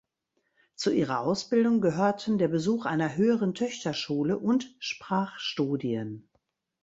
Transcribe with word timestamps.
Zu 0.73 0.89
ihrer 0.95 1.19
Ausbildung 1.19 1.79
gehörten 1.79 2.39
der 2.39 2.47
Besuch 2.47 2.87
einer 2.87 3.17
höheren 3.17 3.53
Töchterschule 3.53 4.39
und 4.39 4.75
Sprachstudien. 4.79 6.27